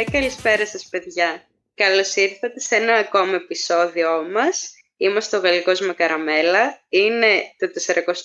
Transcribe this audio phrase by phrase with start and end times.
[0.00, 1.48] Καλησπέρα, καλησπέρα σας παιδιά.
[1.74, 4.74] Καλώς ήρθατε σε ένα ακόμα επεισόδιο μας.
[4.96, 6.84] Είμαστε ο Γαλλικός με Καραμέλα.
[6.88, 7.70] Είναι το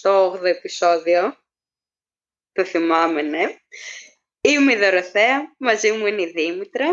[0.02, 1.38] 48ο επεισόδιο.
[2.52, 3.44] Το θυμάμαι, ναι.
[4.42, 6.88] Είμαι η Δωροθέα, μαζί μου είναι η Δήμητρα.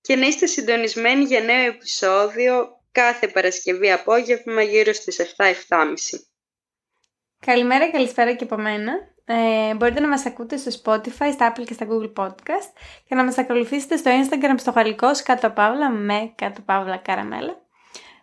[0.00, 5.54] Και να είστε συντονισμένοι για νέο επεισόδιο κάθε Παρασκευή απόγευμα γύρω στις 7-7.30.
[7.46, 8.92] Καλημέρα, καλησπέρα και από μένα.
[9.24, 12.72] Ε, μπορείτε να μας ακούτε στο Spotify, στα Apple και στα Google Podcast
[13.08, 17.60] και να μας ακολουθήσετε στο Instagram στο γαλλικός κάτω παύλα με κάτω παύλα καραμέλα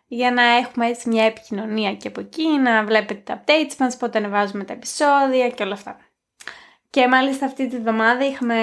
[0.07, 4.17] για να έχουμε έτσι μια επικοινωνία και από εκεί, να βλέπετε τα updates μας, πότε
[4.17, 5.97] ανεβάζουμε τα επεισόδια και όλα αυτά.
[6.89, 8.57] Και μάλιστα αυτή τη βδομάδα είχαμε,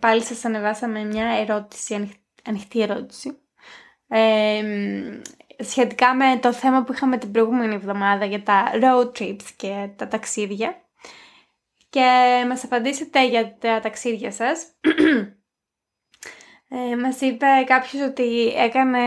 [0.00, 2.12] πάλι σας ανεβάσαμε μια ερώτηση,
[2.44, 3.38] ανοιχτή ερώτηση,
[4.08, 4.62] ε,
[5.58, 10.08] σχετικά με το θέμα που είχαμε την προηγούμενη εβδομάδα για τα road trips και τα
[10.08, 10.80] ταξίδια
[11.88, 14.66] και μας απαντήσετε για τα ταξίδια σας.
[16.68, 19.00] ε, μας είπε κάποιος ότι έκανε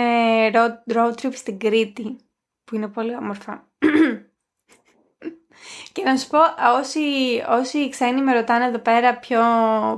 [0.53, 2.15] road, road trip στην Κρήτη,
[2.63, 3.67] που είναι πολύ όμορφα.
[5.93, 6.39] και να σου πω,
[6.79, 6.99] όσοι,
[7.49, 9.41] όσοι ξένοι με ρωτάνε εδώ πέρα ποιο,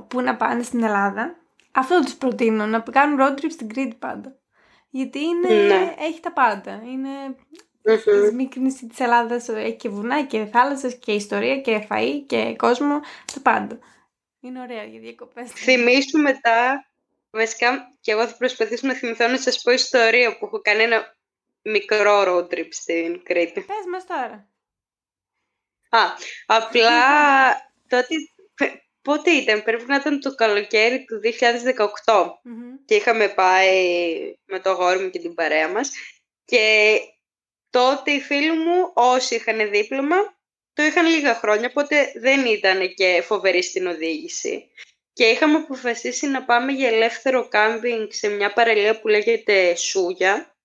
[0.09, 1.35] πού να πάνε στην Ελλάδα,
[1.71, 4.40] αυτό τους προτείνω, να κάνουν road trip στην Κρήτη πάντα.
[4.91, 5.95] Γιατί είναι, ναι.
[5.97, 6.81] έχει τα πάντα.
[6.85, 7.35] Είναι
[7.83, 8.31] Mm-hmm.
[8.31, 12.99] Η μίκρινση της Ελλάδας έχει και βουνά και θάλασσες και ιστορία και φαΐ και κόσμο,
[13.33, 13.79] το πάντα.
[14.39, 15.51] Είναι ωραία για διακοπές.
[15.51, 16.89] Θυμήσου μετά,
[17.29, 21.17] βασικά και εγώ θα προσπαθήσω να θυμηθώ να σας πω ιστορία που έχω κάνει ένα
[21.61, 23.61] μικρό road trip στην Κρήτη.
[23.61, 24.49] Πες μας τώρα.
[25.89, 25.99] Α,
[26.45, 26.99] απλά
[27.89, 28.15] τότε,
[29.01, 31.19] πότε ήταν, πρέπει να ήταν το καλοκαίρι του
[32.05, 32.27] 2018
[32.85, 35.91] και είχαμε πάει με το γόρι μου και την παρέα μας.
[36.45, 36.97] Και
[37.69, 40.39] τότε οι φίλοι μου όσοι είχαν δίπλωμα
[40.73, 44.69] το είχαν λίγα χρόνια, οπότε δεν ήταν και φοβερή στην οδήγηση.
[45.13, 50.55] Και είχαμε αποφασίσει να πάμε για ελεύθερο κάμπινγκ σε μια παραλία που λέγεται Σούγια.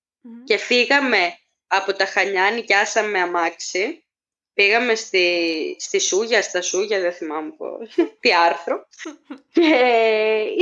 [0.44, 4.05] Και φύγαμε από τα Χανιά, νοικιάσαμε αμάξι.
[4.56, 8.88] Πήγαμε στη, στη Σούγια, στα Σούγια, δεν θυμάμαι πώς, τι άρθρο.
[9.52, 9.66] και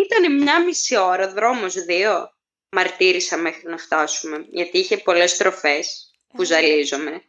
[0.05, 2.33] ήταν μια μισή ώρα, δρόμος δύο.
[2.69, 7.23] Μαρτύρησα μέχρι να φτάσουμε, γιατί είχε πολλές στροφές που ζαλίζομαι.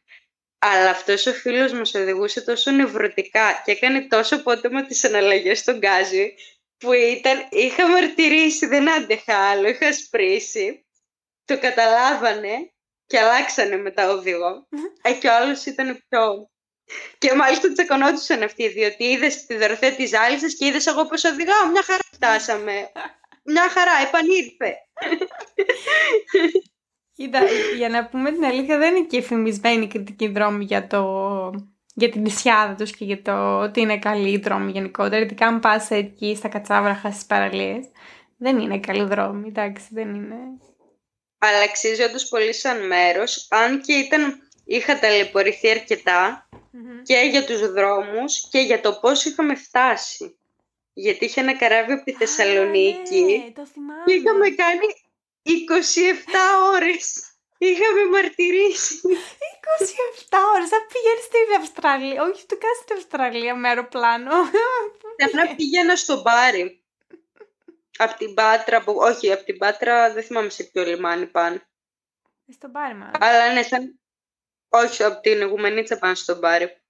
[0.60, 5.78] Αλλά αυτός ο φίλος μας οδηγούσε τόσο νευρωτικά και έκανε τόσο απότομα τις αναλλαγές στον
[5.78, 6.34] γκάζι
[6.78, 10.86] που ήταν, είχα μαρτυρήσει, δεν άντεχα άλλο, είχα σπρίσει.
[11.46, 12.74] Το καταλάβανε
[13.06, 14.68] και αλλάξανε μετά οδηγό.
[15.02, 16.50] Ε, και ο άλλος ήταν πιο...
[17.18, 21.68] Και μάλιστα τσακωνόντουσαν αυτοί, διότι είδες τη Δωροθέα της Άλυσσα και είδες εγώ πώς οδηγάω.
[21.72, 22.92] Μια χαρά φτάσαμε.
[23.44, 24.76] Μια χαρά, επανήλθε.
[27.14, 27.40] Κοίτα,
[27.76, 31.02] για να πούμε την αλήθεια, δεν είναι και εφημισμένη κριτική δρόμη για, το,
[31.94, 35.18] για την νησιάδα τους και για το ότι είναι καλή η δρόμη γενικότερα.
[35.18, 37.86] Γιατί αν πας εκεί στα κατσάβραχα στις παραλίες,
[38.38, 40.36] δεν είναι καλή δρόμη, εντάξει, δεν είναι.
[41.38, 45.84] Αλλά αξίζει όντως πολύ σαν μέρος, αν και ήταν, είχα ταλαιπωρηθεί
[47.04, 50.38] και για τους δρόμους και για το πώς είχαμε φτάσει.
[50.94, 53.64] Γιατί είχε ένα καράβι από τη Θεσσαλονίκη ναι, το
[54.06, 54.86] και είχαμε κάνει
[55.44, 55.50] 27
[56.76, 59.02] ώρες είχαμε μαρτυρήσει.
[59.04, 62.24] 27 ώρες, θα πηγαίνεις στην Αυστραλία.
[62.24, 64.32] Όχι, το κάνεις στην Αυστραλία με αεροπλάνο.
[65.34, 66.84] να πήγαινα στο Μπάρι.
[67.98, 68.94] Από την Πάτρα, που...
[68.98, 71.68] όχι, από την Πάτρα δεν θυμάμαι σε ποιο λιμάνι πάνε.
[72.54, 73.14] Στον Μπάρι μάλλον.
[73.20, 74.00] Αλλά ναι, σαν...
[74.78, 76.82] όχι, από την Εγουμενίτσα πάνε στον Μπάρι.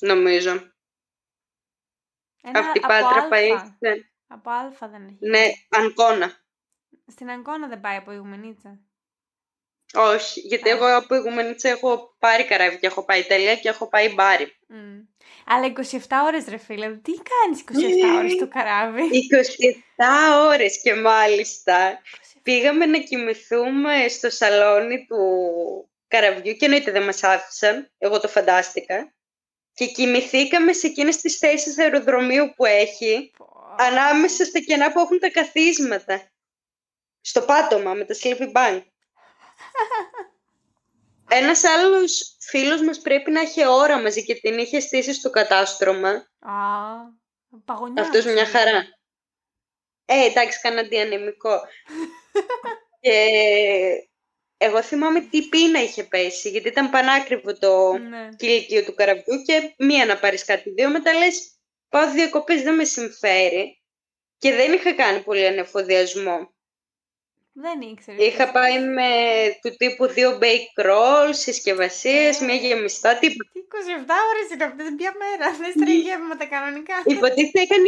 [0.00, 0.50] Νομίζω.
[2.42, 3.50] Ένα, από την Πάτρα πάει.
[4.26, 5.18] Από Αλφα δεν έχει.
[5.20, 6.44] Ναι, Αγκώνα.
[7.06, 8.80] Στην Αγκώνα δεν πάει από Ιγουμενίτσα.
[9.94, 14.14] Όχι, γιατί εγώ από Ιγουμενίτσα έχω πάρει καράβι και έχω πάει τέλεια και έχω πάει
[14.14, 14.56] μπάρι.
[14.70, 15.06] Mm.
[15.46, 17.64] Αλλά 27 ώρες ρε φίλε, τι κάνεις
[18.14, 22.00] 27 ώρες το καράβι; 27 ώρες και μάλιστα.
[22.42, 25.16] Πήγαμε να κοιμηθούμε στο σαλόνι του
[26.08, 29.14] καραβιού και εννοείται δεν μας άφησαν, εγώ το φαντάστηκα.
[29.72, 33.32] Και κοιμηθήκαμε σε εκείνες τις θέσεις αεροδρομίου που έχει,
[33.76, 36.30] ανάμεσα στα κενά που έχουν τα καθίσματα
[37.20, 38.82] στο πάτωμα με τα sleeping bag.
[41.28, 46.10] Ένας άλλος φίλος μας πρέπει να έχει ώρα μαζί και την είχε στήσει στο κατάστρωμα.
[46.38, 46.52] Α,
[47.64, 48.02] παγωνιά.
[48.02, 48.84] Αυτός μια χαρά.
[50.04, 51.60] Ε, εντάξει, κανένα διανεμικό.
[53.00, 53.12] και
[54.56, 58.28] εγώ θυμάμαι τι πίνα είχε πέσει, γιατί ήταν πανάκριβο το ναι.
[58.36, 61.50] κηλικείο του καραβιού και μία να πάρεις κάτι, δύο μετά λες
[61.88, 63.82] πάω διακοπές δεν με συμφέρει
[64.38, 66.54] και δεν είχα κάνει πολύ ανεφοδιασμό.
[67.58, 68.24] Δεν ήξερε.
[68.24, 69.10] Είχα πάει με
[69.62, 73.44] του τύπου δύο bake rolls, συσκευασίες, ε, μια γεμιστά τύπου.
[73.44, 75.56] 27 ώρες είναι αυτέ, μια μέρα.
[75.56, 76.94] Δεν στραγγεύουμε τα κανονικά.
[77.14, 77.82] Υποτίθεται έκανε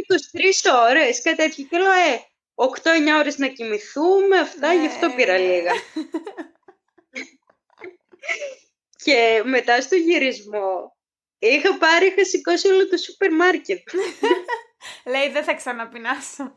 [0.64, 1.64] 23 ώρες, κάτι τέτοιο.
[1.71, 2.21] Και λέω, ε,
[2.55, 5.73] 8-9 ώρες να κοιμηθούμε, αυτά, γι' αυτό πήρα λίγα.
[9.05, 10.97] και μετά στο γυρισμό
[11.39, 13.89] είχα πάρει, είχα σηκώσει όλο το σούπερ μάρκετ.
[15.13, 16.55] Λέει δεν θα ξαναπεινάσω.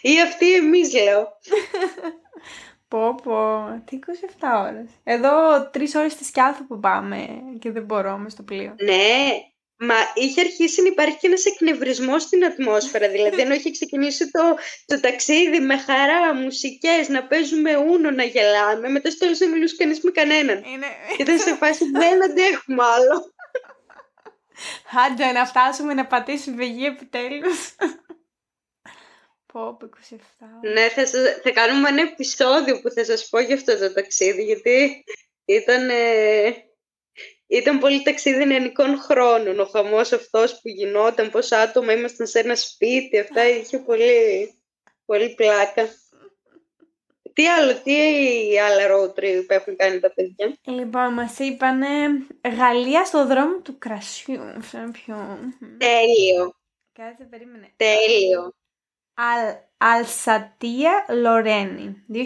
[0.00, 1.28] Ή αυτή εμείς λέω.
[2.88, 3.98] πω πω, τι
[4.38, 4.90] 27 ώρες.
[5.04, 5.30] Εδώ
[5.70, 7.26] τρεις ώρες στη Σκιάθο που πάμε
[7.58, 8.74] και δεν μπορώ με στο πλοίο.
[8.82, 9.30] Ναι,
[9.84, 13.08] Μα είχε αρχίσει να υπάρχει και ένας εκνευρισμός στην ατμόσφαιρα.
[13.08, 18.88] Δηλαδή, ενώ είχε ξεκινήσει το, το ταξίδι με χαρά, μουσικές, να παίζουμε ούνο, να γελάμε,
[18.88, 20.64] μετά στο τέλος δεν μιλούσε κανείς με κανέναν.
[20.64, 20.86] Είναι...
[21.16, 23.32] Και ήταν σε φάση δεν αντέχουμε άλλο.
[25.06, 27.74] Άντε να φτάσουμε να πατήσουμε βεγγί επιτέλους.
[29.52, 29.86] Πω, 27.
[30.72, 31.04] Ναι, θα,
[31.42, 35.04] θα κάνουμε ένα επεισόδιο που θα σας πω για αυτό το ταξίδι, γιατί
[35.44, 35.90] ήταν...
[37.54, 39.60] Ήταν πολύ ταξίδι νεανικών χρόνων.
[39.60, 44.54] Ο χαμός αυτός που γινόταν, πόσα άτομα ήμασταν σε ένα σπίτι, αυτά είχε πολύ,
[45.04, 45.88] πολύ πλάκα.
[47.32, 47.94] Τι άλλο, τι
[48.58, 51.86] άλλα road trip έχουν κάνει τα παιδιά; Λοιπόν, μας είπανε
[52.56, 54.40] Γαλλία στο δρόμο του κρασιού.
[54.92, 55.38] Ποιο.
[55.78, 56.54] Τέλειο.
[56.92, 57.72] Κάτσε, περίμενε.
[57.76, 58.54] Τέλειο.
[59.14, 62.04] Αλ, Αλσατία Λορένη.
[62.12, 62.24] 2016-2017.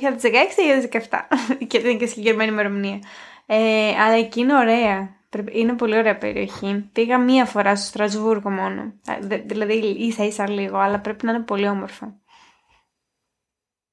[1.69, 2.99] και δεν είναι και συγκεκριμένη ημερομηνία.
[3.47, 5.18] Ε, αλλά εκεί είναι ωραία.
[5.51, 6.89] Είναι πολύ ωραία περιοχή.
[6.93, 9.01] Πήγα μία φορά στο Στρασβούργο μόνο.
[9.45, 12.21] Δηλαδή ίσα ίσα λίγο, αλλά πρέπει να είναι πολύ όμορφα.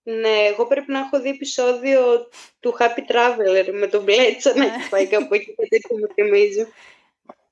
[0.03, 2.01] Ναι, εγώ πρέπει να έχω δει επεισόδιο
[2.59, 6.67] του Happy Traveler με τον Μπλέτσα να έχει πάει κάπου εκεί και τέτοιο μου θυμίζει.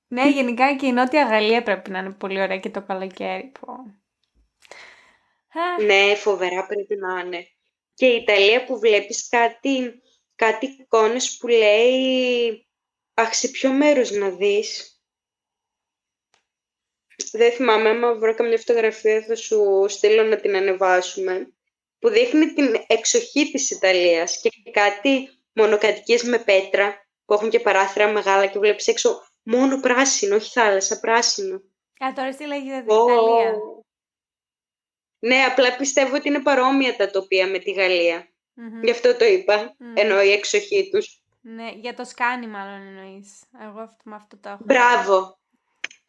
[0.08, 3.52] Ναι, γενικά και η Νότια Γαλλία πρέπει να είναι πολύ ωραία και το καλοκαίρι.
[5.86, 7.48] Ναι, φοβερά πρέπει να είναι.
[7.94, 10.02] Και η Ιταλία που βλέπεις κάτι
[10.36, 12.68] κάτι εικόνες που λέει
[13.14, 14.98] «Αχ, σε ποιο μέρος να δεις».
[17.32, 21.54] Δεν θυμάμαι, άμα βρω καμιά φωτογραφία θα σου στείλω να την ανεβάσουμε,
[22.00, 28.08] που δείχνει την εξοχή της Ιταλίας και κάτι μονοκατοικίες με πέτρα, που έχουν και παράθυρα
[28.08, 31.56] μεγάλα και βλέπεις έξω μόνο πράσινο, όχι θάλασσα, πράσινο.
[32.06, 33.10] Α, τώρα τι λέγεται oh.
[33.10, 33.54] Ιταλία.
[35.20, 38.28] Ναι, απλά πιστεύω ότι είναι παρόμοια τα τοπία με τη Γαλλία.
[38.84, 39.76] Γι' αυτό το είπα.
[39.80, 39.84] Mm.
[39.96, 41.23] Εννοώ η εξοχή τους.
[41.46, 43.44] Ναι, για το σκάνι μάλλον εννοείς.
[43.62, 44.64] Εγώ αυτό, με αυτό το έχω.
[44.66, 45.38] Μπράβο.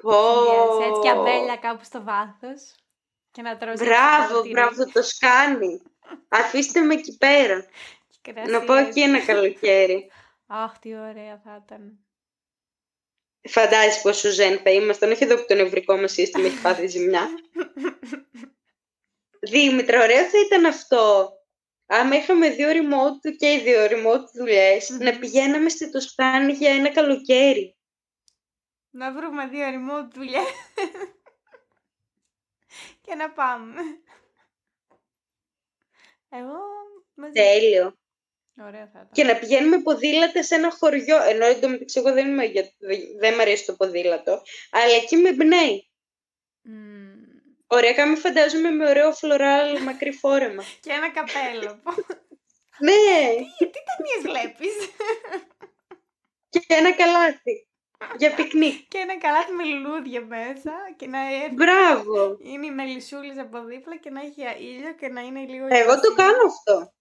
[0.04, 0.82] Oh.
[0.82, 2.74] Έτσι και αμπέλια κάπου στο βάθος.
[3.30, 5.82] Και να τρώω Μπράβο, μπράβο, το σκάνι.
[6.28, 7.66] Αφήστε με εκεί πέρα.
[8.48, 10.10] να πάω εκεί ένα καλοκαίρι.
[10.46, 11.98] Αχ, τι ωραία θα ήταν.
[13.48, 17.28] Φαντάζεσαι πόσο ζεν θα ήμασταν, όχι εδώ που το νευρικό μας σύστημα έχει πάθει ζημιά.
[19.50, 21.32] Δήμητρα, ωραίο θα ήταν αυτό
[21.86, 26.92] άμα είχαμε δύο remote και οι δύο remote δουλειες να πηγαίναμε στη Τοσκάνη για ένα
[26.92, 27.76] καλοκαίρι.
[28.90, 30.44] Να βρούμε δύο remote δουλειές
[33.00, 33.80] και να πάμε.
[36.28, 36.58] Εγώ...
[37.32, 37.98] Τέλειο.
[38.60, 39.10] Ωραία θα ήταν.
[39.12, 41.22] Και να πηγαίνουμε ποδήλατα σε ένα χωριό.
[41.22, 42.52] Ενώ εντωμεταξύ εγώ δεν, είμαι,
[43.20, 44.42] δεν μου αρέσει το ποδήλατο.
[44.70, 45.90] Αλλά εκεί με εμπνέει.
[47.74, 50.62] Ωραία, κάμε φαντάζομαι με ωραίο φλωράλ μακρύ φόρεμα.
[50.84, 51.82] και ένα καπέλο.
[52.78, 52.92] ναι.
[53.58, 54.74] Τι, τι ταινίες βλέπεις;
[56.48, 57.68] και ένα καλάθι.
[58.18, 58.88] Για πικνίκ.
[58.88, 61.54] και ένα καλάθι με λουλούδια μέσα και να έρθει.
[61.54, 62.36] Μπράβο.
[62.40, 65.66] Είναι οι μελισσούλες από δίπλα και να έχει ήλιο και να είναι λίγο...
[65.68, 66.94] Εγώ το κάνω αυτό.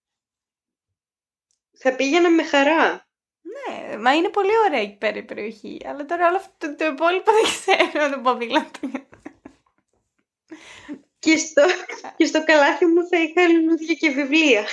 [1.78, 3.08] Θα πήγαινα με χαρά.
[3.42, 5.82] Ναι, μα είναι πολύ ωραία εκεί πέρα η περιοχή.
[5.86, 7.44] Αλλά τώρα όλο αυτό το, το υπόλοιπο δεν
[7.90, 8.80] ξέρω το ποδήλατο.
[11.20, 11.64] Και στο,
[12.18, 14.64] και στο καλάθι μου θα είχα λουλούδια και βιβλία.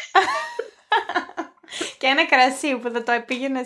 [1.99, 3.63] και ένα κρασί που θα το πήγαινε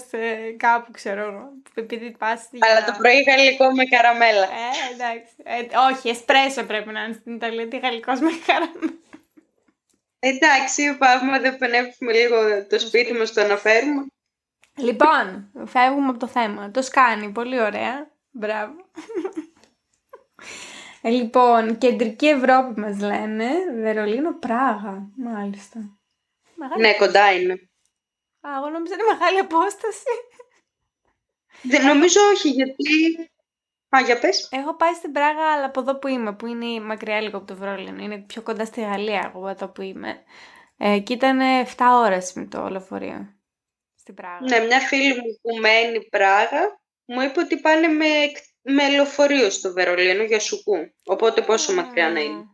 [0.56, 1.48] κάπου, ξέρω εγώ.
[1.74, 4.44] Επειδή πας Αλλά το πρωί γαλλικό με καραμέλα.
[4.44, 5.32] Ε, εντάξει.
[5.42, 7.68] Ε, όχι, εσπρέσο πρέπει να είναι στην Ιταλία.
[7.68, 8.98] Τι γαλλικός με καραμέλα.
[10.18, 14.06] Εντάξει, πάμε δεν πνεύσουμε λίγο το σπίτι μας, το αναφέρουμε.
[14.76, 16.70] Λοιπόν, φεύγουμε από το θέμα.
[16.70, 18.10] Το σκάνει, πολύ ωραία.
[18.30, 18.74] Μπράβο.
[21.06, 23.48] Ε, λοιπόν, κεντρική Ευρώπη μας λένε,
[23.80, 25.98] Βερολίνο, Πράγα, μάλιστα.
[26.78, 27.52] Ναι, κοντά είναι.
[28.40, 30.12] Α, εγώ νόμιζα είναι μεγάλη απόσταση.
[31.62, 32.84] Δεν νομίζω όχι, γιατί...
[33.96, 34.48] Α, για πες.
[34.52, 37.56] Έχω πάει στην Πράγα, αλλά από εδώ που είμαι, που είναι μακριά λίγο από το
[37.56, 38.02] Βερολίνο.
[38.02, 40.22] Είναι πιο κοντά στη Γαλλία, εγώ εδώ που είμαι.
[40.78, 41.40] Ε, και ήταν
[41.76, 43.34] 7 ώρες με το λεωφορείο.
[43.94, 44.40] Στην Πράγα.
[44.40, 48.06] Ναι, μια φίλη μου που μένει Πράγα, μου είπε ότι πάνε με
[48.64, 50.92] με λεωφορείο στο Βερολίνο για σουκού.
[51.04, 52.48] Οπότε πόσο μακριά να είναι.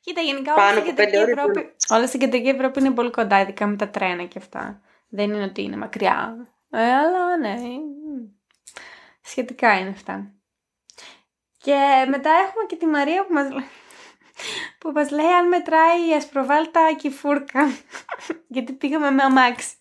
[0.00, 3.76] Κοίτα, γενικά όλα στην, Κεντρική Ευρώπη, όλα στην Κεντρική Ευρώπη είναι πολύ κοντά, ειδικά με
[3.76, 4.80] τα τρένα και αυτά.
[5.08, 6.48] Δεν είναι ότι είναι μακριά.
[6.70, 7.56] Ε, αλλά ναι,
[9.22, 10.34] σχετικά είναι αυτά.
[11.58, 13.64] Και μετά έχουμε και τη Μαρία που μας λέει...
[14.78, 17.70] που μας λέει αν μετράει η ασπροβάλτα και η φούρκα.
[18.48, 19.74] Γιατί πήγαμε με αμάξι.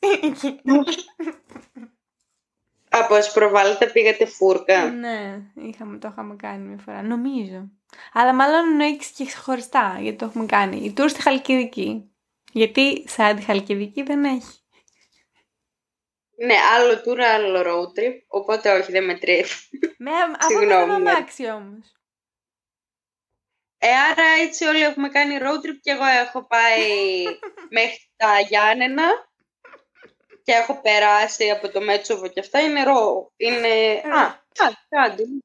[2.96, 4.86] Από ασπροβάλτα πήγατε φούρκα.
[4.86, 7.70] Ναι, είχαμε, το είχαμε κάνει μια φορά, νομίζω.
[8.14, 10.78] Αλλά μάλλον έχει και χωριστά, γιατί το έχουμε κάνει.
[10.78, 12.12] Η τουρ στη Χαλκιδική.
[12.52, 14.62] Γιατί σαν τη Χαλκιδική δεν έχει.
[16.36, 19.42] Ναι, άλλο tour, άλλο road trip, οπότε όχι, δεν μετράει.
[19.98, 21.94] Με, αφού με αμάξι όμως.
[23.78, 27.24] Ε, άρα έτσι όλοι έχουμε κάνει road trip και εγώ έχω πάει
[27.78, 29.04] μέχρι τα Γιάννενα
[30.44, 32.60] και έχω περάσει από το Μέτσοβο και αυτά.
[32.60, 33.32] Είναι ρο.
[33.38, 34.02] Είναι...
[34.18, 34.42] Α,
[34.90, 35.44] κάτι.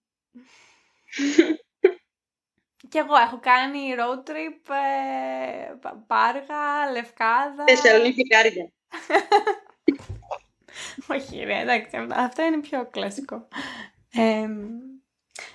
[2.88, 7.64] Και εγώ έχω κάνει road trip ε, Πάργα, Λευκάδα.
[7.67, 8.71] Θεσσαλονίκη Κάρια.
[11.19, 13.49] Όχι ρε, εντάξει, αυτό είναι πιο κλασικό.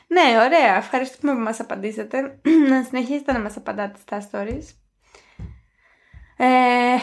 [0.08, 0.76] ναι, ωραία.
[0.76, 2.40] Ευχαριστούμε που μας απαντήσατε.
[2.70, 4.66] να συνεχίσετε να μας απαντάτε στα stories.
[6.38, 6.98] Ε,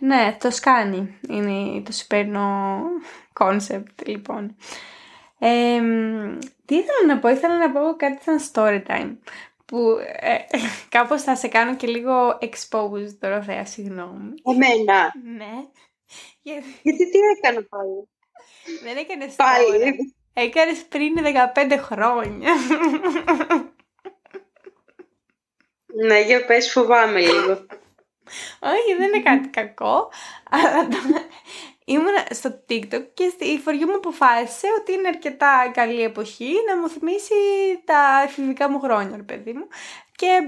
[0.00, 2.80] ναι, το σκάνι είναι το σημερινό
[3.40, 4.56] concept, λοιπόν.
[6.64, 9.16] τι ήθελα να πω, ήθελα να πω κάτι σαν story time
[9.68, 10.36] που ε,
[10.96, 14.34] κάπως θα σε κάνω και λίγο exposed, Δωροθέα, συγγνώμη.
[14.42, 15.12] Εμένα.
[15.36, 15.64] Ναι.
[16.82, 18.08] Γιατί τι έκανα πάλι;
[18.82, 19.66] Δεν έκανες πάλι.
[19.66, 19.94] Τώρα.
[20.32, 21.14] Έκανες πριν
[21.54, 22.50] 15 χρόνια.
[26.06, 27.66] Ναι, για πες φοβάμαι λίγο.
[28.60, 30.10] Όχι, δεν είναι κάτι κακό.
[30.50, 30.88] Αλλά
[31.84, 36.88] ήμουν στο TikTok και η φοριού μου αποφάσισε ότι είναι αρκετά καλή εποχή να μου
[36.88, 37.34] θυμίσει
[37.84, 39.68] τα εφηβικά μου χρόνια, ρε παιδί μου.
[40.16, 40.40] Και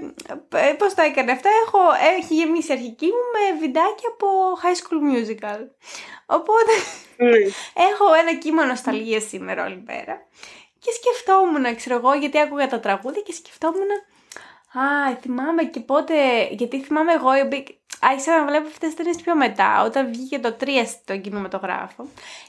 [0.54, 1.78] ε, πώς το έκανε αυτά, έχω,
[2.18, 4.28] έχει γεμίσει η αρχική μου με βιντεάκια από
[4.62, 5.60] High School Musical.
[6.26, 6.72] Οπότε
[7.16, 7.36] ναι.
[7.90, 10.26] έχω ένα κύμα νοσταλγίας σήμερα όλη μέρα.
[10.78, 13.88] Και σκεφτόμουν, ξέρω εγώ, γιατί άκουγα τα τραγούδια και σκεφτόμουν
[14.72, 16.14] Α, θυμάμαι και πότε,
[16.50, 17.28] γιατί θυμάμαι εγώ,
[18.00, 22.08] άρχισα να βλέπω αυτές τις ταινίες πιο μετά, όταν βγήκε το 3 στο κινηματογράφο.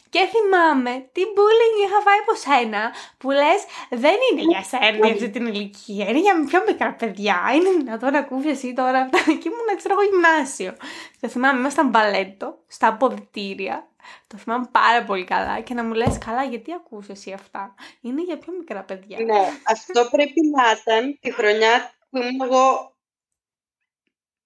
[0.10, 5.14] Και θυμάμαι τι bullying είχα φάει από σένα, που λες δεν είναι για σένα για
[5.14, 9.18] αυτή την ηλικία, είναι για πιο μικρά παιδιά, είναι δυνατόν να ακούσει εσύ τώρα αυτά.
[9.18, 10.74] Και ήμουν, ξέρω εγώ, γυμνάσιο.
[11.20, 13.88] Και θυμάμαι, ήμασταν μπαλέτο, στα αποδητήρια,
[14.28, 18.22] το θυμάμαι πάρα πολύ καλά και να μου λες καλά γιατί ακούς εσύ αυτά; Είναι
[18.22, 19.18] για πιο μικρά παιδιά.
[19.26, 22.96] Ναι, αυτό πρέπει να ήταν τη χρονιά που ήμουν εγώ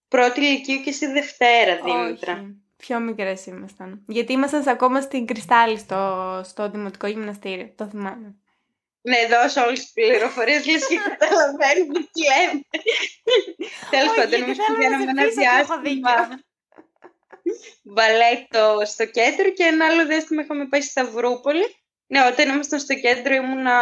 [0.08, 2.34] πρώτη ηλικίου και στη Δευτέρα, Δήμητρα.
[2.34, 2.60] Όχι.
[2.78, 4.04] Πιο μικρές ήμασταν.
[4.08, 7.74] Γιατί ήμασταν ακόμα στην Κρυστάλλη στο, στο Δημοτικό Γυμναστήριο.
[7.76, 8.36] Το θυμάμαι.
[9.02, 12.62] Ναι, δώσω όλες τις πληροφορίες, λες και καταλαβαίνουμε τι λέμε.
[13.90, 16.44] Τέλος πάντων, εμεί πηγαίναμε ένα διάστημα.
[17.84, 21.76] Μπαλέτο στο κέντρο και ένα άλλο διάστημα είχαμε πάει στη Σταυρούπολη.
[22.08, 23.80] Ναι, όταν ήμασταν στο κέντρο ήμουνα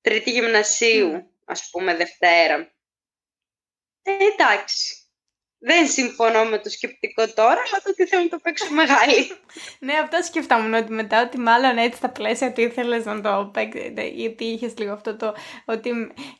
[0.00, 2.74] τρίτη γυμνασίου ας πούμε Δευτέρα.
[4.02, 5.00] Ε, εντάξει.
[5.58, 9.30] Δεν συμφωνώ με το σκεπτικό τώρα, αλλά το ότι θέλω να το παίξω μεγάλη.
[9.86, 13.92] ναι, αυτό σκεφτόμουν ότι μετά ότι μάλλον έτσι στα πλαίσια ότι ήθελες να το παίξεις.
[14.12, 15.34] Γιατί είχες λίγο αυτό το.
[15.64, 15.90] ότι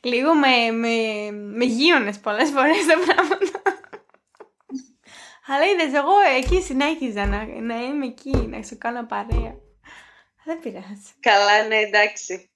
[0.01, 3.61] λίγο με, με, με γύρωνε πολλές φορές τα πράγματα.
[5.49, 9.55] αλλά είδες, εγώ εκεί συνέχιζα να, να είμαι εκεί, να σου κάνω παρέα.
[10.45, 11.13] Δεν πειράζει.
[11.19, 12.49] Καλά, ναι, εντάξει.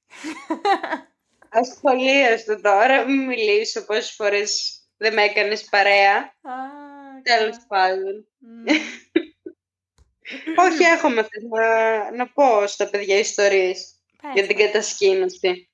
[1.53, 6.33] Ασχολίαστο τώρα, μην μιλήσω πόσες φορές δεν με έκανες παρέα.
[6.41, 8.27] Ah, Τέλος πάντων.
[10.55, 13.95] Όχι, έχουμε να, να πω στα παιδιά ιστορίες
[14.33, 15.69] για την κατασκήνωση.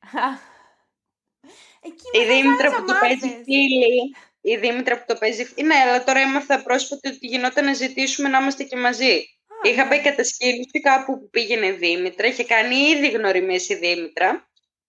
[2.12, 4.16] η Δήμητρα που το παίζει φίλη.
[4.42, 8.40] Η Δήμητρα που το παίζει Ναι, αλλά τώρα έμαθα πρόσφατα ότι γινόταν να ζητήσουμε να
[8.40, 9.26] είμαστε και μαζί.
[9.62, 9.90] Είχα ναι.
[9.90, 12.28] πάει κατασκήνωση κάπου που πήγαινε η Δήμητρα.
[12.28, 14.47] Είχε κάνει ήδη γνωριμίες η Δήμητρα.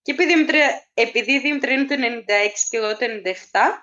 [0.09, 0.47] Και επειδή,
[0.95, 2.29] επειδή η Δήμητρα είναι το 96
[2.69, 3.31] και εγώ το 97,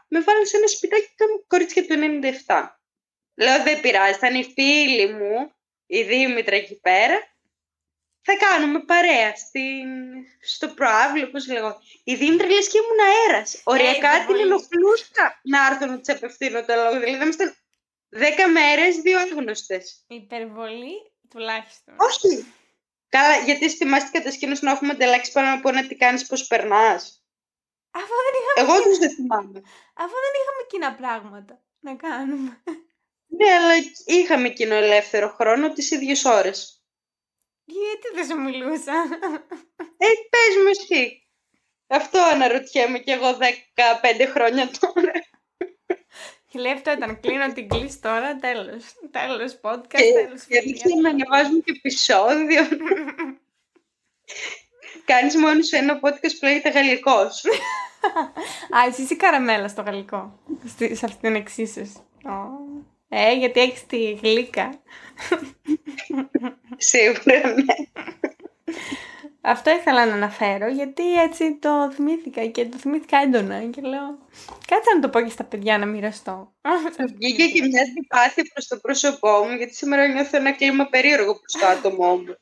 [0.08, 1.96] με βάλουν σε ένα σπιτάκι του κορίτσια του
[2.48, 2.66] 97.
[3.36, 5.52] Λέω δεν πειράζει, θα είναι οι φίλοι μου,
[5.86, 7.16] η Δήμητρα εκεί πέρα.
[8.22, 9.88] Θα κάνουμε παρέα στην...
[10.42, 11.80] στο προάβλιο, πώς λέγω.
[12.04, 13.62] Η Δήμητρα λες και ήμουν αέρας.
[13.64, 17.00] Οριακά hey, την ενοχλούσα να έρθω να της απευθύνω το λόγο.
[17.00, 17.56] Δηλαδή ήμασταν
[18.10, 20.06] δέκα μέρες, δύο άγνωστες.
[20.08, 21.96] Υπερβολή τουλάχιστον.
[21.98, 22.46] Όχι.
[23.10, 27.26] Καλά, γιατί θυμάστε κατασκήνωση να έχουμε ανταλλάξει πάνω από ένα τι κάνεις, πώς περνάς.
[27.92, 28.72] Αφού δεν είχαμε.
[28.74, 29.62] Εγώ τους δεν θυμάμαι.
[29.94, 32.64] Αφού δεν είχαμε κοινά πράγματα να κάνουμε.
[33.28, 33.74] Ναι, αλλά
[34.06, 36.84] είχαμε κοινό ελεύθερο χρόνο τις ίδιες ώρες.
[37.64, 38.94] Γιατί δεν σου μιλούσα;
[39.98, 41.30] Ε, πες μου εσύ.
[41.88, 45.12] Αυτό αναρωτιέμαι κι εγώ 15 χρόνια τώρα.
[46.56, 48.84] Χιλεύτο ήταν κλείνω την κλίση τώρα, τέλος.
[49.12, 52.62] Τέλος podcast, και, τέλος Γιατί να ανεβάζουμε και επεισόδιο.
[55.06, 57.44] Κάνεις μόνο σου ένα podcast που λέγεται Γαλλικός.
[58.76, 60.40] Α, εσύ είσαι καραμέλα στο γαλλικό.
[60.92, 61.94] σε αυτή την εξίσωση.
[63.10, 64.70] Ε, γιατί έχεις τη γλύκα.
[66.78, 67.76] Σίγουρα, ναι.
[69.48, 74.18] Αυτό ήθελα να αναφέρω γιατί έτσι το θυμήθηκα και το θυμήθηκα έντονα και λέω
[74.68, 76.54] κάτσε να το πω και στα παιδιά να μοιραστώ.
[77.16, 81.62] Βγήκε και μια αντιπάθεια προς το πρόσωπό μου γιατί σήμερα νιώθω ένα κλίμα περίεργο προς
[81.62, 82.36] το άτομό μου.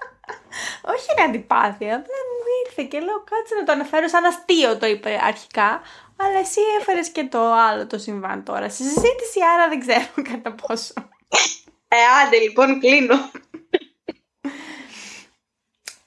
[0.94, 4.86] Όχι είναι αντιπάθεια, δεν μου ήρθε και λέω κάτσε να το αναφέρω σαν αστείο το
[4.86, 5.82] είπε αρχικά
[6.16, 8.68] αλλά εσύ έφερες και το άλλο το συμβάν τώρα.
[8.68, 10.92] Στη συζήτηση άρα δεν ξέρω κατά πόσο.
[11.88, 13.30] Ε, άντε λοιπόν κλείνω.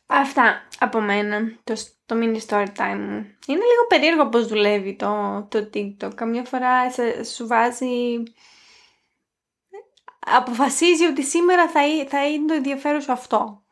[0.05, 1.73] Αυτά από μένα, το,
[2.05, 3.35] το mini story time μου.
[3.47, 6.11] Είναι λίγο περίεργο πώς δουλεύει το, το TikTok.
[6.15, 8.23] Καμιά φορά σε, σου βάζει...
[10.19, 13.63] Αποφασίζει ότι σήμερα θα, θα είναι το ενδιαφέρον σου αυτό.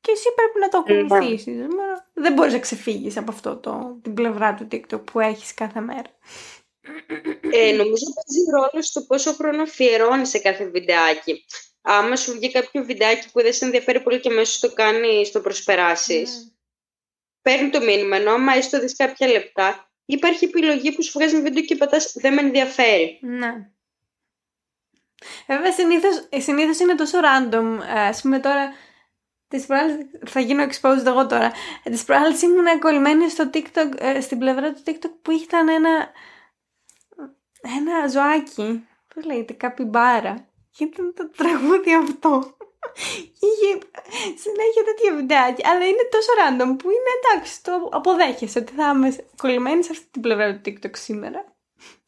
[0.00, 1.18] Και εσύ πρέπει να το λοιπόν.
[1.18, 1.66] ακολουθήσεις.
[2.12, 6.10] Δεν μπορείς να ξεφύγεις από αυτό το, την πλευρά του TikTok που έχεις κάθε μέρα.
[7.52, 11.44] Ε, νομίζω παίζει ρόλο στο πόσο χρόνο αφιερώνεις σε κάθε βιντεάκι
[11.90, 15.40] άμα σου βγει κάποιο βιντεάκι που δεν σε ενδιαφέρει πολύ και μέσα το κάνεις, το
[15.40, 16.30] προσπεράσεις.
[16.30, 16.52] Mm.
[17.42, 21.42] παίρνει το μήνυμα, ενώ άμα έστω δεις κάποια λεπτά, υπάρχει επιλογή που σου βγάζει ένα
[21.42, 23.18] βίντεο και πατάς δεν με ενδιαφέρει.
[23.22, 23.70] Ναι.
[25.46, 27.78] Βέβαια, συνήθως, συνήθως είναι τόσο random.
[27.94, 28.72] Ε, ας πούμε τώρα,
[29.48, 31.52] τις προάλλες, θα γίνω exposed εγώ τώρα.
[31.82, 36.10] Τις προάλλες ήμουν κολλημένη στο TikTok, ε, στην πλευρά του TikTok που ήταν ένα,
[37.78, 38.86] ένα ζωάκι.
[39.14, 40.48] Πώς λέγεται, καπιμπάρα.
[40.78, 42.56] Και ήταν το τραγούδι αυτό.
[43.44, 43.78] Είχε
[44.44, 49.16] συνέχεια τέτοια βιντεάκια, αλλά είναι τόσο random που είναι εντάξει, το αποδέχεσαι ότι θα είμαι
[49.36, 51.56] κολλημένη σε αυτή την πλευρά του TikTok σήμερα.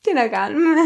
[0.01, 0.81] Τι να κάνουμε.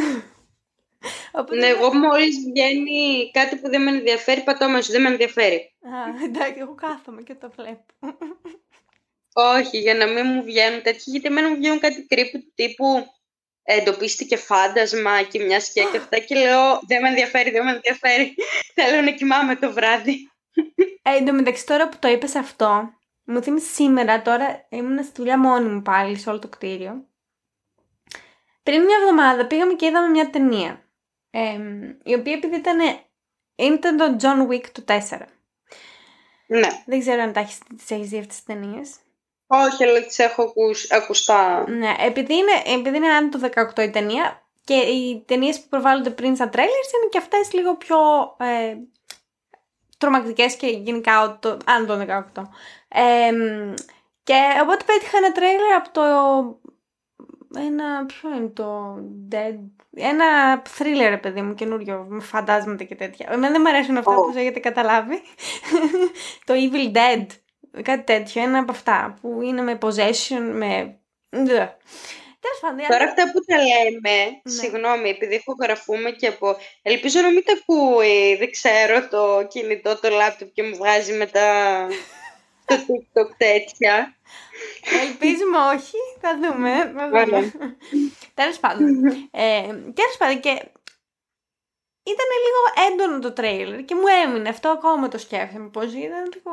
[1.58, 5.74] ναι, εγώ μόλις βγαίνει κάτι που δεν με ενδιαφέρει, πατώ μέσα, δεν με ενδιαφέρει.
[5.82, 7.84] Α, εντάξει, εγώ κάθομαι και το βλέπω.
[9.56, 13.06] Όχι, για να μην μου βγαίνουν τέτοια, γιατί εμένα μου βγαίνουν κάτι κρύπου τύπου
[13.64, 18.34] εντοπίστηκε φάντασμα και μια σκιά και αυτά και λέω δεν με ενδιαφέρει, δεν με ενδιαφέρει.
[18.74, 20.30] Θέλω να κοιμάμαι το βράδυ.
[21.02, 22.92] Ε, εν τω μεταξύ τώρα που το είπες αυτό,
[23.24, 27.08] μου θυμίζει σήμερα τώρα ήμουν στη δουλειά μόνη μου πάλι σε όλο το κτίριο.
[28.62, 30.88] Πριν μια εβδομάδα πήγαμε και είδαμε μια ταινία.
[31.30, 31.58] Ε,
[32.04, 32.78] η οποία επειδή ήταν,
[33.54, 34.98] ήταν το John Wick του 4.
[36.46, 36.68] Ναι.
[36.86, 38.96] Δεν ξέρω αν τα έχεις, τις έχεις δει αυτές τις ταινίες.
[39.46, 40.52] Όχι, αλλά τις έχω
[40.90, 41.70] ακουστά.
[41.70, 46.10] Ναι, επειδή είναι, επειδή είναι άνω το 18 η ταινία και οι ταινίες που προβάλλονται
[46.10, 47.96] πριν στα trailers είναι και αυτές λίγο πιο
[48.38, 48.76] ε,
[49.98, 52.42] τρομακτικές και γενικά το, άνω το 18.
[52.88, 53.32] Ε,
[54.24, 56.02] και οπότε πέτυχα ένα τρέιλερ από το
[57.58, 58.96] ένα, ποιο είναι το
[59.30, 59.58] Dead,
[59.94, 63.28] ένα thriller παιδί μου καινούριο με φαντάσματα και τέτοια.
[63.30, 64.14] Εμένα δεν μου αρέσουν αυτά oh.
[64.14, 65.22] που έχετε καταλάβει.
[66.46, 67.26] το Evil Dead.
[67.82, 70.98] Κάτι τέτοιο, ένα από αυτά που είναι με possession, με...
[72.88, 74.52] Τώρα αυτά που τα λέμε, ναι.
[74.52, 76.56] συγγνώμη, επειδή ηχογραφούμε και από...
[76.82, 81.86] Ελπίζω να μην τα ακούει, δεν ξέρω, το κινητό, το λάπτοπ και μου βγάζει μετά
[82.66, 84.16] το TikTok τέτοια.
[85.02, 86.92] Ελπίζουμε όχι, θα δούμε.
[88.34, 88.88] Τέλος πάντων.
[89.30, 89.62] ε,
[89.94, 90.50] τέλος πάντων και
[92.06, 96.52] ήταν λίγο έντονο το τρέιλερ και μου έμεινε αυτό ακόμα το σκέφτομαι πώς ήταν λίγο...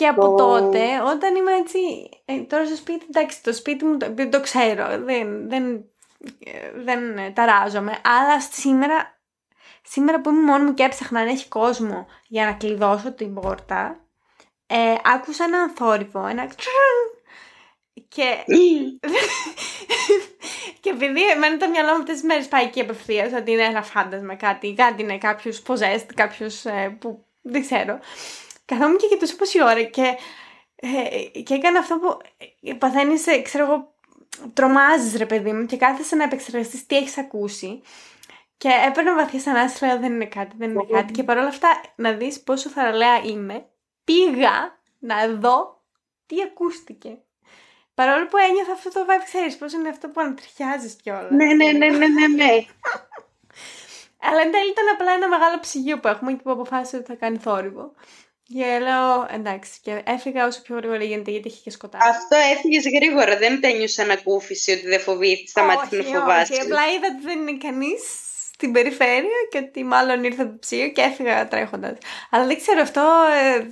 [0.00, 1.78] Και από τότε, όταν είμαι έτσι.
[2.24, 4.86] Ε, τώρα στο σπίτι, εντάξει, το σπίτι μου το, το ξέρω.
[5.04, 5.74] Δεν, δεν,
[6.44, 8.00] ε, δεν ταράζομαι.
[8.04, 9.20] Αλλά σήμερα,
[9.82, 14.06] σήμερα που είμαι μόνη μου και έψαχνα να έχει κόσμο για να κλειδώσω την πόρτα,
[14.66, 16.48] ε, άκουσα ένα θόρυβο, ένα
[18.08, 18.44] και...
[20.80, 23.82] και επειδή εμένα το μυαλό μου αυτές τις μέρες πάει εκεί απευθείας ότι είναι ένα
[23.82, 27.98] φάντασμα κάτι, κάτι είναι κάποιος possessed, κάποιος ε, που δεν ξέρω
[28.74, 30.16] καθόμουν και κοιτούσα πόση ώρα και,
[30.76, 32.18] ε, και έκανα αυτό που
[32.62, 33.94] ε, παθαίνεις, ε, ξέρω εγώ,
[34.52, 37.82] τρομάζεις ρε παιδί μου και κάθεσαι να επεξεργαστείς τι έχεις ακούσει
[38.56, 42.12] και έπαιρνα βαθιές ανάσεις, λέω δεν είναι κάτι, δεν είναι κάτι και παρόλα αυτά να
[42.12, 43.66] δεις πόσο θαραλέα είμαι,
[44.04, 45.82] πήγα να δω
[46.26, 47.18] τι ακούστηκε.
[47.94, 51.30] Παρόλο που ένιωθα αυτό το vibe, ξέρεις πώς είναι αυτό που ανατριχιάζεις κιόλας.
[51.30, 52.64] Ναι, ναι, ναι, ναι, ναι, ναι.
[54.22, 57.14] Αλλά εν τέλει ήταν απλά ένα μεγάλο ψυγείο που έχουμε και που αποφάσισε ότι θα
[57.14, 57.92] κάνει θόρυβο.
[58.54, 62.04] Και λέω εντάξει, και έφυγα όσο πιο γρήγορα γίνεται γιατί είχε και σκοτάδι.
[62.08, 63.36] Αυτό έφυγες γρήγορα.
[63.36, 66.52] Δεν ένιωσε ανακούφιση ότι δεν φοβήθηκες, σταμάτησε να φοβάσαι.
[66.52, 68.00] Όχι, απλά είδα ότι δεν είναι κανείς
[68.52, 71.98] στην περιφέρεια και ότι μάλλον ήρθε το ψύο και έφυγα τρέχοντας.
[72.30, 73.10] Αλλά δεν ξέρω αυτό.
[73.40, 73.68] Ε,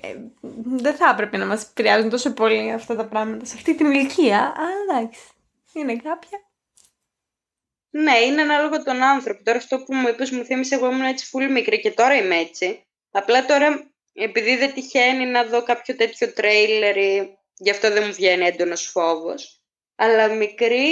[0.00, 0.14] ε,
[0.64, 4.54] δεν θα έπρεπε να μας επηρεάζουν τόσο πολύ αυτά τα πράγματα σε αυτή την ηλικία.
[4.56, 5.20] Αλλά εντάξει.
[5.72, 6.38] Είναι κάποια.
[7.90, 9.42] Ναι, είναι ανάλογο τον άνθρωπο.
[9.42, 12.36] Τώρα αυτό που μου είπες μου θύμισε εγώ ήμουν έτσι πολύ μικρή και τώρα είμαι
[12.36, 12.83] έτσι.
[13.16, 18.12] Απλά τώρα, επειδή δεν τυχαίνει να δω κάποιο τέτοιο τρέιλερ ή γι' αυτό δεν μου
[18.12, 19.62] βγαίνει έντονος φόβος.
[19.94, 20.88] Αλλά μικρή,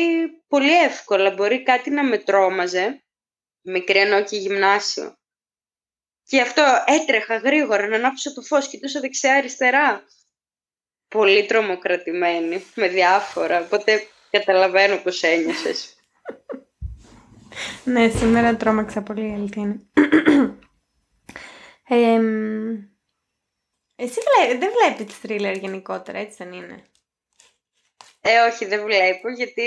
[0.49, 3.05] πολύ εύκολα, μπορεί κάτι να με τρόμαζε,
[3.63, 5.17] μικρή εννοώ και γυμνάσιο.
[6.25, 10.05] Και αυτό έτρεχα γρήγορα να ανάψω το φως, κοιτούσα δεξιά-αριστερά.
[11.09, 15.97] Πολύ τρομοκρατημένη, με διάφορα, οπότε καταλαβαίνω πώς ένιωσες.
[17.85, 19.81] ναι, σήμερα τρόμαξα πολύ, η αλήθεια
[21.89, 22.21] ε,
[23.97, 24.21] εσύ
[24.59, 26.83] δεν βλέπεις θρίλερ γενικότερα, έτσι δεν είναι;
[28.21, 29.63] Ε, όχι, δεν βλέπω, γιατί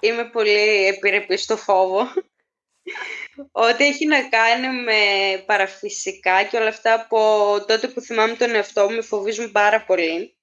[0.00, 2.00] είμαι πολύ επιρρεπής στο φόβο.
[3.52, 4.98] Ό,τι έχει να κάνει με
[5.46, 7.18] παραφυσικά και όλα αυτά από
[7.66, 10.38] τότε που θυμάμαι τον εαυτό μου με φοβίζουν πάρα πολύ.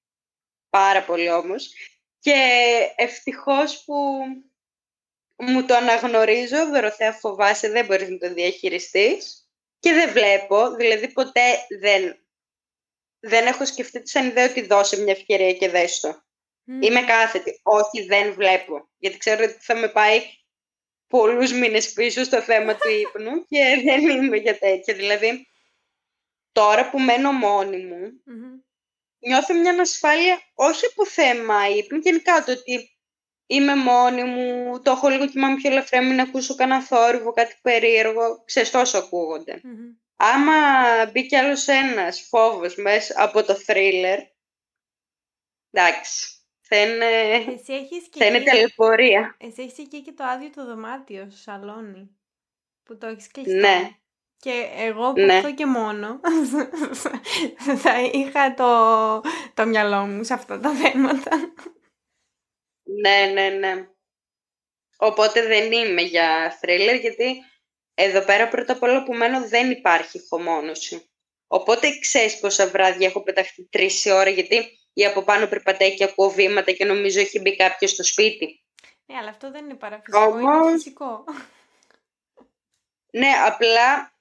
[0.70, 1.74] Πάρα πολύ όμως.
[2.20, 2.36] Και
[2.96, 3.94] ευτυχώς που
[5.36, 9.47] μου το αναγνωρίζω, Δωροθέα φοβάσαι, δεν μπορείς να το διαχειριστείς.
[9.80, 11.42] Και δεν βλέπω, δηλαδή ποτέ
[11.80, 12.26] δεν,
[13.20, 16.26] δεν έχω σκεφτεί σαν ιδέα ότι δώσε μια ευκαιρία και δες το.
[16.80, 17.60] Είμαι κάθετη.
[17.64, 18.90] Όχι, δεν βλέπω.
[18.98, 20.22] Γιατί ξέρω ότι θα με πάει
[21.08, 24.94] πολλούς μήνες πίσω στο θέμα του ύπνου και δεν είμαι για τέτοια.
[24.94, 25.48] Δηλαδή,
[26.52, 28.24] τώρα που μένω μόνη μου,
[29.20, 32.97] νιώθω μια ανασφάλεια όχι από θέμα ύπνου, γενικά το ότι
[33.48, 38.44] είμαι μόνη μου, το έχω λίγο κοιμάμαι πιο ελευθερία, μην ακούσω κανένα θόρυβο, κάτι περίεργο,
[38.46, 39.62] ξέρεις τόσο ακούγονται.
[40.16, 40.54] Άμα
[41.12, 44.20] μπει κι άλλος ένας φόβος μέσα από το θρίλερ,
[45.72, 47.06] εντάξει, θα είναι,
[47.54, 49.36] Εσύ έχεις και θα είναι ταλαιπωρία.
[49.40, 52.18] Εσύ έχεις εκεί και το άδειο το δωμάτιο στο σαλόνι,
[52.84, 53.60] που το έχεις κλειστό.
[53.60, 53.90] Ναι.
[54.40, 55.36] Και εγώ που ναι.
[55.36, 56.20] αυτό και μόνο
[57.84, 61.32] θα είχα το, το μυαλό μου σε αυτά τα θέματα.
[62.88, 63.88] Ναι, ναι, ναι.
[64.98, 67.44] Οπότε δεν είμαι για θρίλερ γιατί
[67.94, 71.10] εδώ πέρα πρώτα απ' όλα που μένω δεν υπάρχει χωμόνωση.
[71.48, 76.30] Οπότε ξέρεις πόσα βράδια έχω πεταχτεί τρεις ώρα γιατί ή από πάνω περπατάει και ακούω
[76.30, 78.64] βήματα και νομίζω έχει μπει κάποιος στο σπίτι.
[79.06, 80.68] Ναι, αλλά αυτό δεν είναι παραφυσικό, Όμως...
[80.68, 81.24] είναι φυσικό.
[83.12, 84.14] Ναι, απλά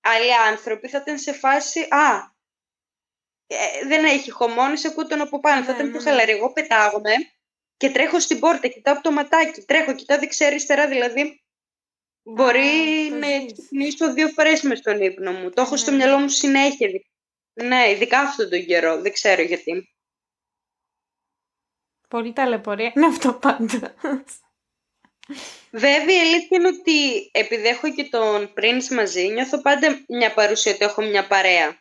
[0.00, 2.36] άλλοι άνθρωποι θα ήταν σε φάση «Α,
[3.46, 5.60] ε, δεν έχει χωμόνες, ακούω τον από πάνω».
[5.60, 6.10] Ναι, θα ήταν ναι, πιο ναι.
[6.10, 6.32] χαλαρή.
[6.32, 7.14] Εγώ πετάγομαι
[7.78, 11.42] και τρέχω στην πόρτα, κοιτάω από το ματάκι, τρέχω, κοιτάω δεξιά-αριστερά, δηλαδή
[12.22, 15.50] μπορεί να ξυπνήσω δύο φορές μες στον ύπνο μου.
[15.50, 15.96] Το έχω στο ναι.
[15.96, 16.88] μυαλό μου συνέχεια.
[17.52, 19.00] Ναι, ειδικά αυτόν τον καιρό.
[19.00, 19.92] Δεν ξέρω γιατί.
[22.08, 23.94] Πολύ ταλαιπωρία είναι αυτό πάντα.
[25.70, 30.72] Βέβαια, η αλήθεια είναι ότι επειδή έχω και τον Prince μαζί, νιώθω πάντα μια παρουσία
[30.72, 31.80] ότι έχω μια παρεα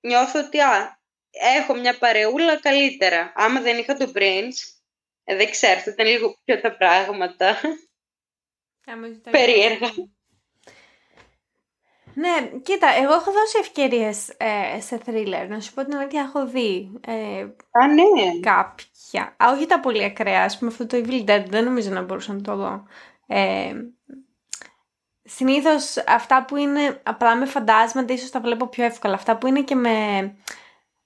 [0.00, 1.00] Νιώθω ότι α,
[1.40, 3.32] έχω μια παρεούλα καλύτερα.
[3.34, 4.76] Άμα δεν είχα τον Prince,
[5.24, 7.60] ε, δεν ξέρω, θα ήταν λίγο πιο τα πράγματα.
[9.30, 9.88] Περίεργα.
[12.14, 15.48] Ναι, κοίτα, εγώ έχω δώσει ευκαιρίες ε, σε θρίλερ.
[15.48, 16.90] Να σου πω την αλήθεια, έχω δει.
[17.06, 18.40] Ε, Α, ναι.
[18.40, 19.36] Κάποια.
[19.36, 20.44] Α, όχι τα πολύ ακραία.
[20.44, 22.86] Α πούμε, αυτό το Evil Dead δεν νομίζω να μπορούσα να το δω.
[23.26, 23.72] Ε,
[25.28, 29.14] Συνήθως αυτά που είναι απλά με φαντάσματα, ίσως τα βλέπω πιο εύκολα.
[29.14, 29.90] Αυτά που είναι και με.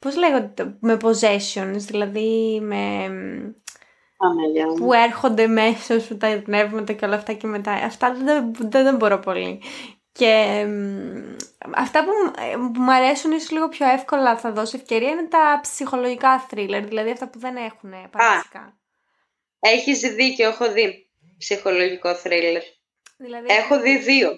[0.00, 3.08] Πώς λέγονται, με possessions, δηλαδή με.
[4.76, 7.72] που έρχονται μέσα σου τα πνεύματα και όλα αυτά και μετά.
[7.72, 9.62] Αυτά δεν, δεν, δεν μπορώ πολύ.
[10.12, 10.64] Και
[11.74, 15.58] αυτά που, ε, που μου αρέσουν ίσως λίγο πιο εύκολα θα δώσω ευκαιρία είναι τα
[15.62, 18.78] ψυχολογικά thriller, δηλαδή αυτά που δεν έχουν παραστικά.
[19.58, 22.62] Έχεις δίκιο, έχω δει ψυχολογικό thriller.
[23.16, 24.30] Δηλαδή, έχω δει δύο.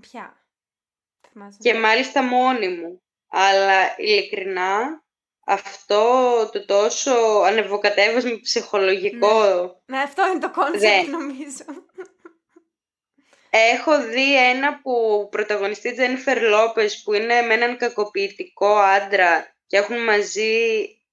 [0.00, 0.46] Ποια;
[1.58, 3.00] Και μάλιστα μόνη μου.
[3.38, 5.04] Αλλά ειλικρινά
[5.46, 6.02] αυτό
[6.52, 9.44] το τόσο ανεβοκατέβασμα ψυχολογικό...
[9.86, 11.64] Ναι, ναι αυτό είναι το κόνσεπτ νομίζω.
[13.50, 20.04] Έχω δει ένα που πρωταγωνιστεί Τζένιφερ Λόπες που είναι με έναν κακοποιητικό άντρα και έχουν
[20.04, 20.54] μαζί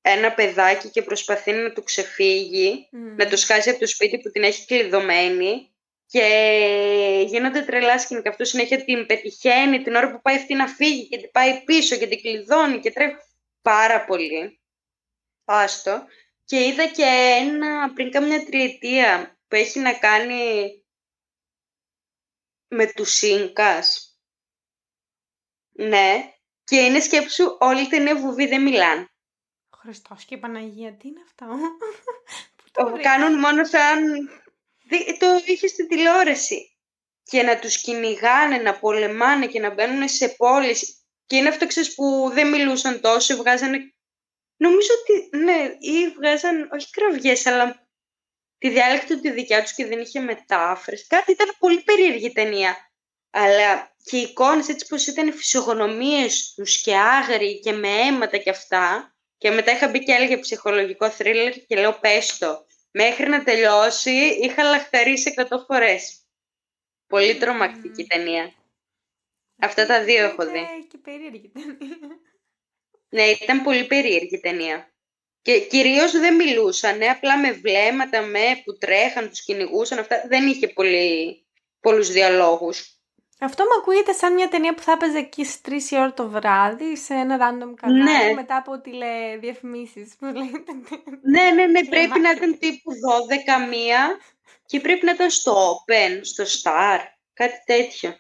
[0.02, 4.44] ένα παιδάκι και προσπαθεί να του ξεφύγει, να το σκάσει από το σπίτι που την
[4.44, 5.73] έχει κλειδωμένη
[6.14, 8.30] και γίνονται τρελά σκηνικά.
[8.30, 11.96] Αυτό συνέχεια την πετυχαίνει την ώρα που πάει αυτή να φύγει και την πάει πίσω
[11.96, 13.16] και την κλειδώνει και τρέχει
[13.62, 14.62] πάρα πολύ.
[15.46, 16.06] Άστο.
[16.46, 17.04] Και είδα και
[17.40, 20.72] ένα πριν κάμια τριετία που έχει να κάνει
[22.68, 24.18] με τους Ίνκας.
[25.72, 26.34] Ναι.
[26.64, 29.10] Και είναι σκέψου όλη την βουβή δεν μιλάν.
[29.78, 31.46] Χριστός και η Παναγία, τι είναι αυτό;
[32.74, 34.30] το κάνουν μόνο σαν...
[35.20, 36.78] Το είχες στην τηλεόραση.
[37.24, 40.98] Και να τους κυνηγάνε, να πολεμάνε και να μπαίνουν σε πόλεις.
[41.26, 43.78] Και είναι αυτό ξέρεις, που δεν μιλούσαν τόσο, βγάζανε...
[44.58, 47.88] Νομίζω ότι, ναι, ή βγάζαν, όχι κραυγές, αλλά
[48.58, 51.08] τη διάλεκτο τη δικιά τους και δεν είχε μετάφραση.
[51.08, 52.78] Κάτι ήταν πολύ περίεργη ταινία.
[53.32, 58.38] Αλλά και οι εικόνες έτσι πως ήταν οι φυσιογνωμίες τους και άγριοι και με αίματα
[58.38, 62.66] και αυτά και μετά είχα μπει και έλεγε ψυχολογικό θρίλερ και λέω πες το.
[62.96, 66.18] Μέχρι να τελειώσει είχα λαχταρίσει 100 φορές.
[67.08, 68.54] Πολύ τρομακτική ταινία.
[69.60, 70.66] Αυτά τα δύο έχω δει.
[70.90, 71.78] και περίεργη ταινία.
[73.10, 74.94] Ναι, ήταν πολύ περίεργη ταινία.
[75.42, 80.24] Και κυρίως δεν μιλούσαν, απλά με βλέμματα με που τρέχαν, τους κυνηγούσαν, αυτά.
[80.28, 81.46] Δεν είχε πολύ,
[81.80, 82.93] πολλούς διαλόγους.
[83.44, 86.96] Αυτό μου ακούγεται σαν μια ταινία που θα έπαιζε εκεί στις 3 ώρα το βράδυ
[86.96, 88.34] σε ένα random κανάλι ναι.
[88.34, 90.26] μετά από τηλεδιαφημίσεις που
[91.22, 92.92] Ναι, ναι, ναι, πρέπει να ήταν τύπου
[93.66, 94.18] 12 μία
[94.66, 97.00] και πρέπει να ήταν στο Open, στο Star,
[97.34, 98.16] κάτι τέτοιο.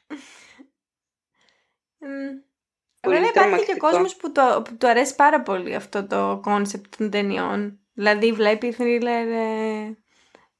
[3.08, 7.10] Βέβαια υπάρχει και κόσμος που, το, που του αρέσει πάρα πολύ αυτό το κόνσεπτ των
[7.10, 7.80] ταινιών.
[7.94, 9.98] Δηλαδή βλέπει θρίλερ ε,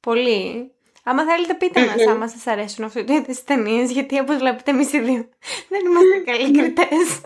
[0.00, 0.73] πολύ.
[1.04, 4.92] Άμα θέλετε πείτε μας άμα σας αρέσουν αυτού του είδους ταινίες, γιατί όπως βλέπετε εμείς
[4.92, 5.28] οι δύο
[5.68, 7.20] δεν είμαστε καλοί κριτές.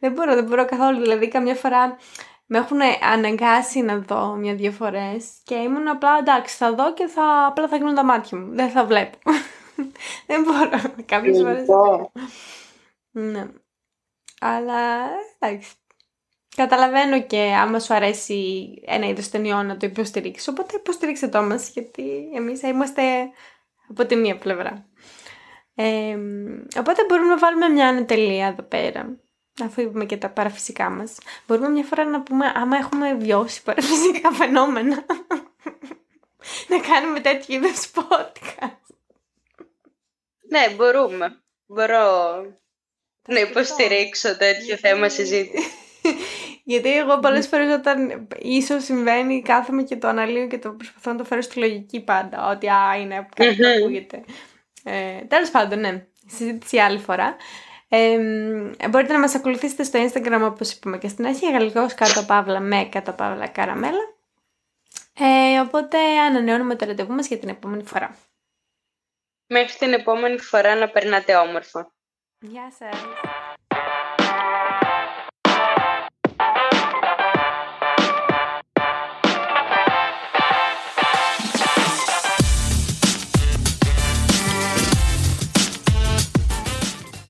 [0.00, 1.00] δεν μπορώ, δεν μπορώ καθόλου.
[1.00, 1.96] Δηλαδή καμιά φορά
[2.46, 2.78] με έχουν
[3.12, 7.76] αναγκάσει να δω μια-δύο φορές και ήμουν απλά εντάξει θα δω και θα, απλά θα
[7.76, 8.54] γίνουν τα μάτια μου.
[8.54, 9.18] Δεν θα βλέπω.
[10.26, 11.66] δεν μπορώ κάποιες φορές.
[13.10, 13.46] Ναι.
[14.40, 15.72] Αλλά εντάξει.
[16.56, 20.48] Καταλαβαίνω και άμα σου αρέσει ένα είδος ταινιών να το υποστηρίξεις.
[20.48, 23.02] Οπότε υποστηρίξτε το μας, γιατί εμείς είμαστε
[23.88, 24.86] από τη μία πλευρά.
[25.74, 26.16] Ε,
[26.78, 29.18] οπότε μπορούμε να βάλουμε μια ανατελεία εδώ πέρα.
[29.62, 31.18] Αφού είπαμε και τα παραφυσικά μας.
[31.46, 35.04] Μπορούμε μια φορά να πούμε άμα έχουμε βιώσει παραφυσικά φαινόμενα.
[36.68, 38.94] να κάνουμε τέτοιου είδους podcast.
[40.48, 41.42] Ναι, μπορούμε.
[41.66, 42.34] Μπορώ
[43.28, 45.70] να υποστηρίξω τέτοιο θέμα συζήτηση.
[46.66, 51.16] Γιατί εγώ πολλές φορές όταν ίσως συμβαίνει, κάθομαι και το αναλύω και το προσπαθώ να
[51.16, 52.50] το φέρω στη λογική πάντα.
[52.50, 54.24] Ότι α, είναι κάτι που ακούγεται.
[54.84, 56.06] Ε, Τέλος πάντων, ναι.
[56.26, 57.36] Συζήτηση άλλη φορά.
[57.88, 58.18] Ε,
[58.88, 62.88] μπορείτε να μας ακολουθήσετε στο Instagram όπως είπαμε και στην αρχή γαλλικός κάτω παύλα με
[62.90, 64.12] κάτω παύλα καραμέλα
[65.18, 68.16] ε, οπότε ανανεώνουμε το ραντεβού μας για την επόμενη φορά
[69.46, 71.92] Μέχρι την επόμενη φορά να περνάτε όμορφα
[72.38, 73.00] Γεια σας